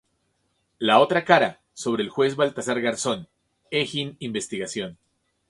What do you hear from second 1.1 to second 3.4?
cara", sobre el juez Baltasar Garzón;